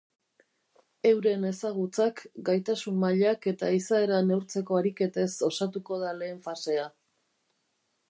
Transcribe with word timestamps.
Euren 1.09 1.45
ezagutzak, 1.49 2.23
gaitasun-mailak 2.49 3.47
eta 3.53 3.71
izaera 3.83 4.25
neurtzeko 4.33 4.83
ariketez 4.83 5.31
osatuko 5.53 6.05
da 6.07 6.19
lehen 6.23 6.45
fasea. 6.49 6.93